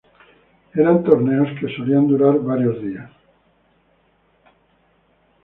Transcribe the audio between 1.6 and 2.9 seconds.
solían durar varios